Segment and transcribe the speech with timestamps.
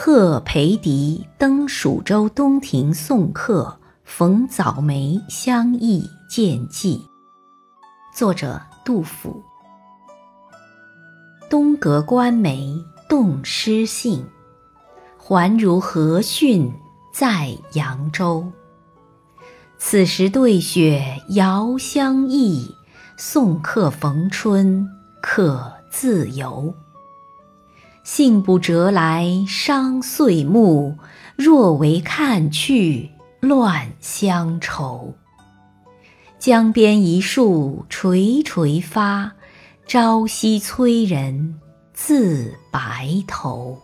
[0.00, 7.04] 贺培迪登蜀州东亭送客，逢早梅相忆见寄。
[8.14, 9.42] 作者杜甫。
[11.50, 12.72] 东阁观梅
[13.08, 14.24] 动诗兴，
[15.18, 16.72] 还如何逊
[17.12, 18.46] 在扬州。
[19.78, 22.72] 此时对雪遥相忆，
[23.16, 24.88] 送客逢春
[25.20, 26.72] 可自由。
[28.10, 30.96] 信不折来伤岁暮，
[31.36, 35.12] 若为看去乱乡愁。
[36.38, 39.32] 江边一树垂垂发，
[39.86, 41.60] 朝夕催人
[41.92, 43.78] 自白头。